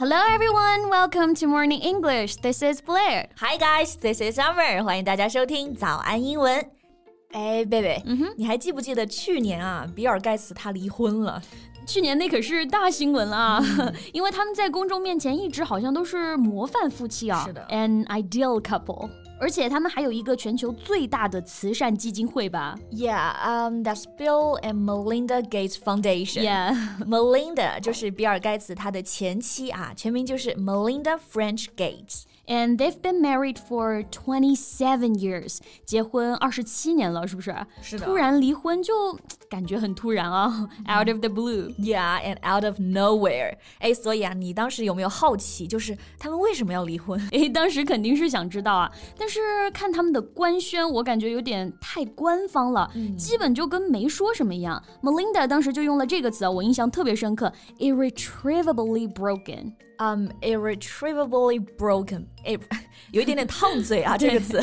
[0.00, 2.36] Hello everyone, welcome to Morning English.
[2.36, 3.28] This is Blair.
[3.38, 4.82] Hi guys, this is Summer.
[4.82, 6.64] 欢迎大家收听早安英文。
[7.32, 11.42] 哎，贝贝，嗯哼，你还记不记得去年啊，比尔盖茨他离婚了？
[11.86, 13.62] 去年那可是大新闻啊，
[14.12, 19.08] 因为他们在公众面前一直好像都是模范夫妻啊，是的，an ideal couple。
[19.40, 22.74] 而且他们还有一个全球最大的慈善基金会吧？
[22.90, 26.42] Yeah, um, that's Bill and Melinda Gates Foundation.
[26.42, 26.74] Yeah,
[27.06, 37.52] Melinda 就是比尔盖茨他的前妻啊，全名就是 Melinda French Gates。And they've been married for twenty seven years，结婚二十七年了，是不是？
[37.82, 38.06] 是的。
[38.06, 39.18] 突然离婚就
[39.50, 43.56] 感觉很突然啊，out of the blue。Yeah, and out of nowhere。
[43.80, 47.20] 哎，所以啊，你当时有没有好奇，就是他们为什么要离婚？
[47.32, 54.81] 哎，当时肯定是想知道啊，但 是看他们的官宣，我感觉有点太官方了，嗯、基本就跟没说什么一样。
[55.01, 59.73] Melinda 当时就用了这个词，我印象特别深刻，irretrievably broken。
[59.99, 62.57] um irretrievably broken，哎，
[63.11, 64.59] 有一点点烫嘴啊这个词。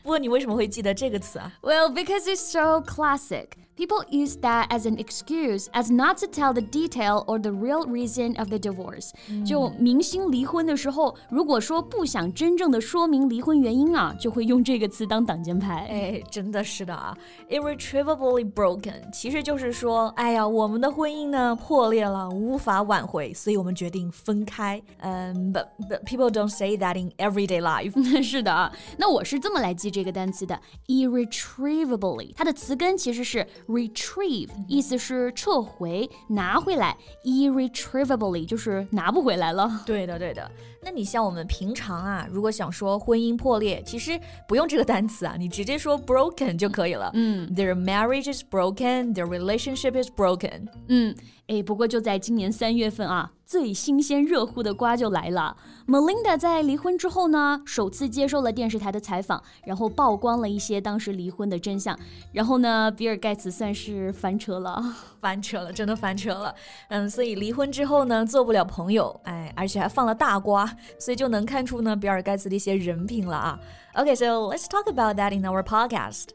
[0.00, 3.48] 不过你为什么会记得这个词啊？Well, because it's so classic.
[3.77, 7.83] People use that as an excuse as not to tell the detail or the real
[7.87, 9.09] reason of the divorce。
[9.43, 15.87] 就明星离婚的时候，如果说不想真正的说明离婚原因啊，就会用这个词当挡箭牌。
[15.89, 17.17] 哎，真的是的啊，
[17.49, 24.79] irretrievably broken，其实就是说，哎呀，我们的婚姻呢破裂了，无法挽回，所以我们决定分开。
[24.99, 28.21] 嗯，but but people don't say that in everyday life。
[28.21, 33.47] 是的啊，那我是这么来记这个单词的，irretrievably，它的词根其实是。
[33.68, 39.82] retrieve 意思是撤回、拿回来，irretrievably 就是拿不回来了。
[39.86, 40.50] 对的，对的。
[40.86, 47.10] 那你像我们平常啊，如果想说婚姻破裂，其实不用这个单词啊，你直接说 broken 就可以了。
[47.12, 50.68] 嗯，Their marriage is broken, their relationship is broken。
[50.86, 51.12] 嗯，
[51.48, 53.32] 哎，不过就在今年三月份啊。
[53.46, 55.56] 最新鲜热乎的瓜就来了。
[55.86, 61.96] Melinda 在离婚之后呢，首次接受了电视台的采访，然后曝光了一些当时离婚的真相。
[62.32, 64.82] 然后呢，比尔盖茨算是翻车了，
[65.20, 66.52] 翻车了，真的翻车了。
[66.88, 73.60] 嗯，所以离婚之后呢，做不了朋友，哎，而且还放了大瓜，所以就能看出呢，比尔盖茨的一些人品了啊。
[73.94, 76.26] Okay, let's talk about that in our podcast.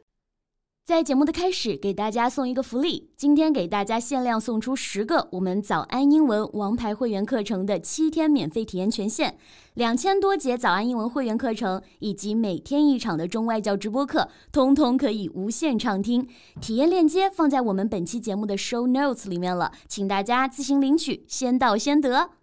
[0.83, 3.11] 在节目的开始，给大家送一个福利。
[3.15, 9.37] 今天给大家限量送出十个我们早安英文王牌会员课程的七天免费体验权限，
[9.75, 16.27] 两千多节早安英文会员课程以及每天一场的中外教直播课，通通可以无限畅听。
[16.59, 22.40] 体验链接放在我们本期节目的 show notes 里面了，请大家自行领取，先到先得。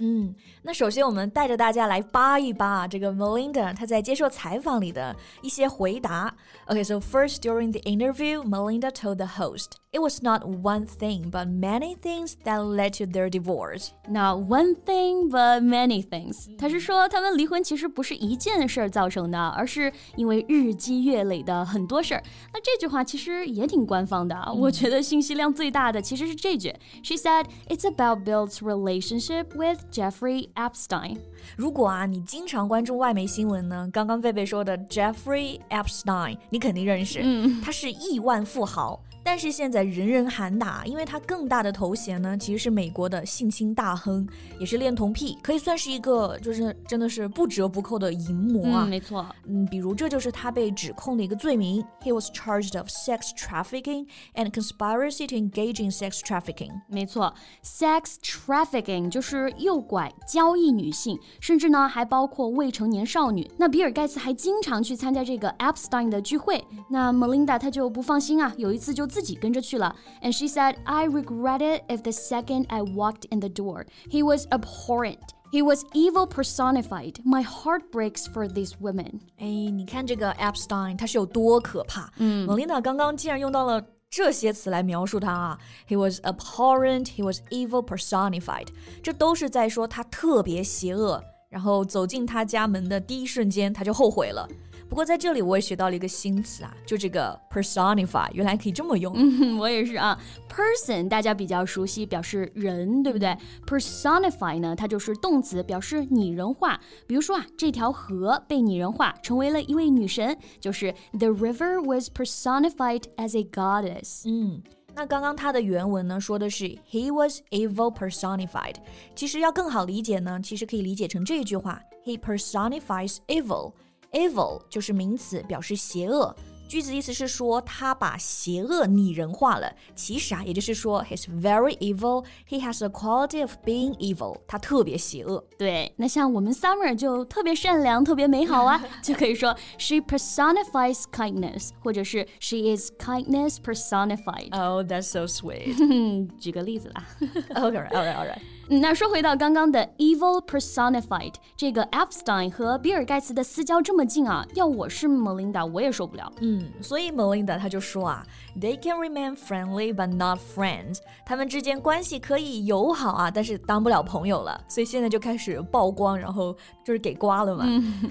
[0.00, 6.34] 嗯，那首先我们带着大家来扒一扒这个 Melinda 她在接受采访里的一些回答。
[6.66, 11.46] Okay, so first during the interview, Melinda told the host it was not one thing but
[11.46, 13.92] many things that led to their divorce.
[14.06, 16.54] Not one thing but many things.
[16.58, 22.22] 她是说他们离婚其实不是一件事儿造成的，而是因为日积月累的很多事儿。
[22.52, 26.74] 那这句话其实也挺官方的，我觉得信息量最大的其实是这句。
[27.02, 31.17] She said it's about Bill's relationship with Jeffrey Epstein。
[31.57, 39.01] 如果啊，你经常关注外媒新闻呢，刚刚贝贝说的 Jeffrey Epstein，你肯定认识，嗯，他是亿万富豪。
[39.23, 44.27] 但是现在人人喊打，因为他更大的头衔呢，其实是美国的性侵大亨，
[44.59, 48.85] 也是恋童癖，可以算是一个就是真的是不折不扣的淫魔啊。
[48.85, 56.71] 没错，嗯，比如这就是他被指控的一个罪名，He was charged of sex trafficking and conspiracy to engage in sex trafficking。
[56.87, 57.31] 没错
[57.63, 63.49] ，sex trafficking 就是诱拐、交易女性，甚至呢还包括未成年少女。
[63.57, 69.10] 那比尔盖茨还经常去参加这个 Epstein 的聚会，那 Melinda 她就不放心啊，有一次就。
[69.10, 69.96] 自己跟着去了。
[70.22, 73.86] And she said, I regret it if the second I walked in the door.
[74.10, 75.18] He was abhorrent.
[75.52, 77.14] He was evil personified.
[77.24, 79.20] My heart breaks for these women.
[79.38, 82.10] 哎，你看这个 Epstein，他是有多可怕？
[82.18, 85.58] 嗯，Melina 刚刚竟然用到了这些词来描述他啊。
[85.88, 87.06] He was abhorrent.
[87.16, 88.68] He was evil personified.
[89.02, 91.22] 这都是在说他特别邪恶。
[91.48, 94.46] 然后走进他家门的第一瞬间，他就后悔了。
[94.91, 99.13] 不过在这里我也学到了一个新词啊，就这个 personify，原来可以这么用。
[99.15, 100.19] 嗯，我也是啊。
[100.49, 103.33] person 大家比较熟悉，表示人，对不对
[103.65, 106.77] ？personify 呢，它就是动词，表示拟人化。
[107.07, 114.23] 比如说啊，这条河被拟人化，成为了一位女神，就是 the river was personified as a goddess。
[114.25, 114.61] 嗯。
[114.93, 118.75] 那刚刚它的原文呢，说的是 He was evil personified。
[119.15, 123.71] 其实要更好理解呢，其实可以理解成这句话：He personifies evil。
[124.12, 126.34] evil 就是名词，表示邪恶。
[126.68, 129.72] 句子意思是说他把邪恶拟人化了。
[129.94, 132.24] 其实啊，也就是说，he's very evil.
[132.48, 134.38] He has a quality of being evil.
[134.48, 135.44] 他特别邪恶。
[135.56, 146.28] 对，那像我们 Summer 就特别善良，特别美好啊，就可以说 she personifies kindness，或者是 she is kindness personified。Oh, that's so sweet.
[146.40, 147.06] 举个例子啦。
[147.20, 148.40] Okay, all right, all right.
[148.70, 156.32] 那说回到刚刚的 evil personified，这个 Epstein 和比尔盖茨的私交这么近啊，要我是 Melinda，我也受不了。
[156.40, 158.26] 嗯，所以 Melinda 她就说啊，
[158.60, 164.60] They can remain friendly but not friends，他们之间关系可以友好啊，但是当不了朋友了。
[164.66, 166.52] 所以现在就开始曝光，然后
[166.84, 167.64] 就是给刮了嘛。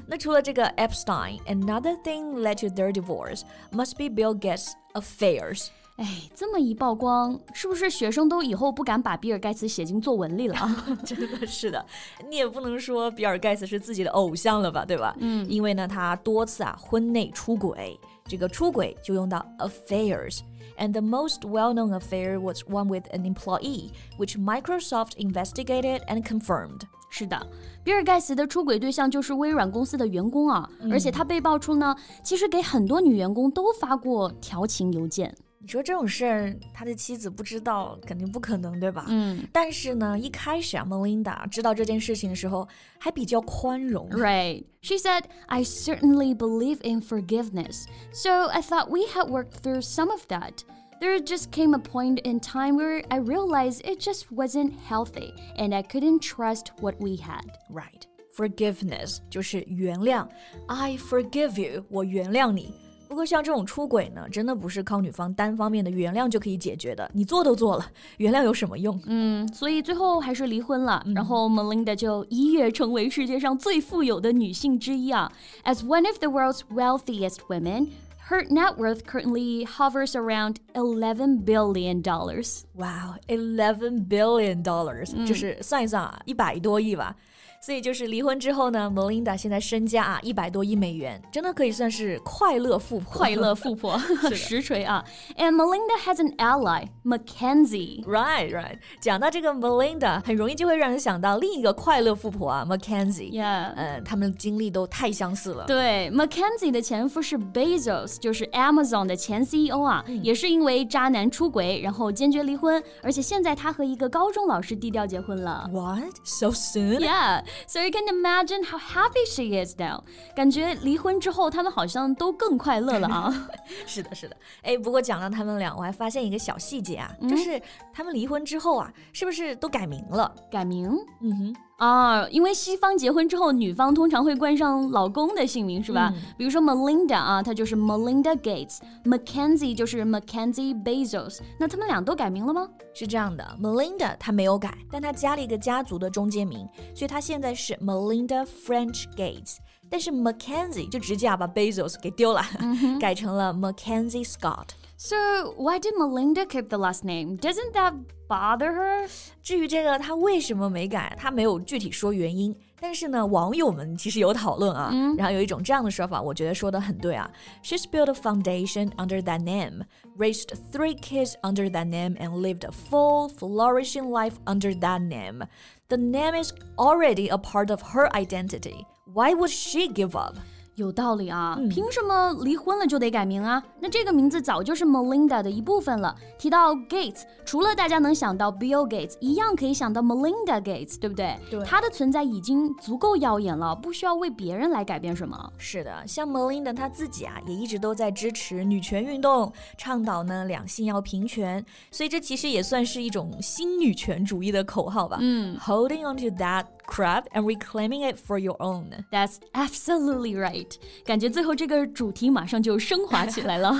[0.07, 3.41] 那除了这个 Epstein，another thing led to their divorce
[3.73, 5.67] must be Bill Gates' affairs。
[6.00, 10.86] 哎，这么一曝光，是不是学生都以后不敢把比尔盖茨写进作文里了啊？
[11.04, 11.84] 真的是的，
[12.26, 15.14] 你也不能说比尔盖茨是自己的偶像了吧，对吧？
[15.20, 20.38] 嗯，因为呢，他多次啊婚内出轨，这个出轨就用到 affairs。
[20.78, 26.80] And the most well-known affair was one with an employee, which Microsoft investigated and confirmed.
[27.10, 27.46] 是的，
[27.84, 31.94] 比尔盖茨的出轨对象就是微软公司的员工啊，而且他被爆出呢，
[32.24, 35.36] 其实给很多女员工都发过调情邮件。
[35.59, 39.05] 你说这种事儿，他的妻子不知道，肯定不可能，对吧？
[39.07, 39.47] 嗯。
[39.51, 42.67] 但是呢，一开始啊，Melinda 知道这件事情的时候，
[42.99, 44.07] 还比较宽容。
[44.11, 44.65] Right.
[44.81, 50.11] She said, "I certainly believe in forgiveness, so I thought we had worked through some
[50.11, 50.63] of that."
[51.01, 55.73] There just came a point in time where I realized it just wasn't healthy and
[55.73, 57.43] I couldn't trust what we had.
[57.69, 58.03] Right.
[58.37, 60.27] Forgiveness 就是原谅。
[60.67, 62.73] I forgive you，我原谅你。
[63.10, 67.10] 不过像这种出轨呢，真的不是靠女方单方面的原谅就可以解决的。
[67.12, 67.84] 你做都做了，
[68.18, 69.02] 原谅有什么用？
[69.06, 71.04] 嗯，所以最后还是离婚了。
[71.12, 75.32] 然后 Melinda 就一跃成为世界上最富有的女性之一啊。
[75.64, 77.88] As one of the world's wealthiest women.
[78.28, 82.62] Her net worth currently hovers around eleven billion dollars.
[82.76, 87.16] Wow, eleven billion dollars，、嗯、就是算一算啊，一百多亿吧。
[87.61, 93.11] 所以就是离婚之后呢，Melinda 现在身家啊一百多亿美元，真的可以算是快乐富婆。
[93.11, 93.97] 快乐富婆，
[94.35, 95.03] 实锤啊！
[95.35, 98.03] And Melinda has an ally, Mackenzie.
[98.05, 98.77] Right, right.
[99.01, 105.65] 讲到这个 Melinda，很容易就会让人想到另一个快乐富婆啊，Mackenzie。Yeah，呃，他们经历都太相似了。
[105.65, 115.67] 对，Mackenzie 的前夫是 Bezos，就是 Amazon 的前 CEO 啊，嗯、也是因为渣男出轨，然后坚决离婚，而且现在他和一个高中老师低调结婚了。
[115.71, 116.13] What?
[116.23, 116.99] So soon?
[116.99, 117.43] Yeah.
[117.66, 120.04] So you can imagine how happy she is now。
[120.34, 123.48] 感觉离婚之后，他们好像都更快乐了啊。
[123.86, 124.36] 是的，是的。
[124.62, 127.60] 哎，不过讲到他们俩，我还发现一个小细节啊，嗯、就是
[127.92, 130.34] 他们离婚之后啊，是不是都改名了？
[130.50, 130.90] 改名？
[131.20, 131.56] 嗯哼。
[131.80, 136.12] 啊，因为西方结婚之后，女方通常会冠上老公的姓名，是吧？
[136.14, 141.40] 嗯、比如说 Melinda 啊，她就是 Melinda Gates；Mackenzie 就是 Mackenzie Bezos。
[141.58, 142.68] 那他们俩都改名了吗？
[142.92, 149.56] 是这样的，Melinda 她没有改，但她加了一个家族的中间名，所以她现在是 Melinda French Gates。
[149.89, 155.15] 但是 Mackenzie 就直接啊把 Bezos 给丢了，嗯、改成了 Mackenzie Scott。So
[155.57, 157.37] why did Melinda keep the last name?
[157.37, 157.93] Doesn't that
[158.29, 159.09] bother her?
[159.43, 162.55] 至于这个她为什么没改，她没有具体说原因。
[162.79, 167.29] 但是呢，网友们其实有讨论啊，嗯、然后有一种这样的说法，我觉得说的很对啊。
[167.63, 169.83] She's built a foundation under that name,
[170.17, 175.45] raised three kids under that name, and lived a full, flourishing life under that name.
[175.89, 178.85] The name is already a part of her identity.
[179.14, 180.36] Why would she give up?
[180.76, 183.62] 有道理啊，嗯、凭什么离婚了就得改名啊？
[183.80, 186.16] 那这个名字早就是 Melinda 的一部分了。
[186.38, 191.36] 提到 Gates，除了大家能想到 Bill Gates，一样可以想到 Melinda Gates，对不对？
[191.50, 195.52] 对，她的存在已经足够耀眼了，不需要为别人来改变什么。
[195.58, 205.18] 是的，像 Melinda 她自己啊，也一直都在支持女权运动，倡导呢两性要平权，所以这其实也算是一种新女权主义的口号吧。
[205.20, 208.89] 嗯，Holding on to that crap and reclaiming it for your own.
[209.11, 210.71] That's absolutely right.
[211.05, 213.73] 感觉最后这个主题马上就升华起来了。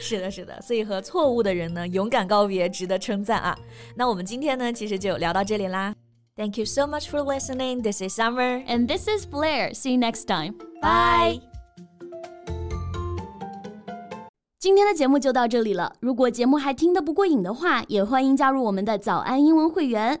[0.00, 3.56] 是的，是的，所以和错误的人呢，勇敢告别，值得称赞啊。
[3.94, 5.94] 那我们今天呢，其实就聊到这里啦。
[6.36, 7.82] Thank you so much for listening.
[7.82, 8.62] This is Summer.
[8.66, 9.72] And this is Blair.
[9.72, 10.54] See you next time.
[10.82, 11.40] Bye.
[14.58, 15.94] 今天的节目就到这里了。
[16.00, 20.20] 如果节目还听得不过瘾的话，也欢迎加入我们的早安英文会员。